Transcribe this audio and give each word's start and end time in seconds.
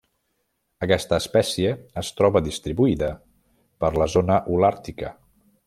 Aquesta 0.85 1.19
espècie 1.23 1.73
es 2.03 2.09
troba 2.21 2.43
distribuïda 2.47 3.11
per 3.85 3.93
la 4.03 4.09
zona 4.15 4.39
holàrtica. 4.55 5.17